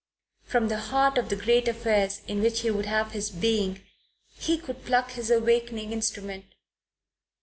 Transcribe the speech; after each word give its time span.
From 0.41 0.67
the 0.69 0.79
heart 0.79 1.19
of 1.19 1.29
the 1.29 1.35
great 1.35 1.67
affairs 1.67 2.21
in 2.27 2.41
which 2.41 2.61
he 2.61 2.71
would 2.71 2.87
have 2.87 3.11
his 3.11 3.29
being 3.29 3.83
he 4.39 4.57
could 4.57 4.83
pluck 4.83 5.11
his 5.11 5.29
awakening 5.29 5.91
instrument. 5.91 6.45